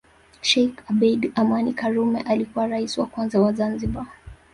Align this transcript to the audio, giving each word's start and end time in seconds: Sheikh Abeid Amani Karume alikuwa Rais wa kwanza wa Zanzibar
Sheikh 0.41 0.83
Abeid 0.87 1.31
Amani 1.35 1.73
Karume 1.73 2.21
alikuwa 2.21 2.67
Rais 2.67 2.97
wa 2.97 3.05
kwanza 3.05 3.39
wa 3.39 3.53
Zanzibar 3.53 4.07